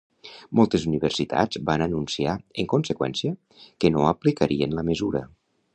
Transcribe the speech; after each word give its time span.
Moltes 0.59 0.85
universitats 0.91 1.61
van 1.67 1.83
anunciar, 1.87 2.33
en 2.63 2.71
conseqüència, 2.75 3.37
que 3.85 3.95
no 3.99 4.09
aplicarien 4.15 4.79
la 4.81 4.91
mesura. 4.93 5.29